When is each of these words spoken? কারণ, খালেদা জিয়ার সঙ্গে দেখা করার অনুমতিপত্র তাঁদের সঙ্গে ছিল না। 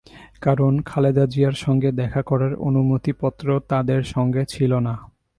কারণ, 0.41 0.73
খালেদা 0.81 1.25
জিয়ার 1.25 1.55
সঙ্গে 1.55 1.89
দেখা 1.91 2.21
করার 2.21 2.55
অনুমতিপত্র 2.55 3.59
তাঁদের 3.67 4.01
সঙ্গে 4.03 4.45
ছিল 4.45 4.71
না। 4.79 4.93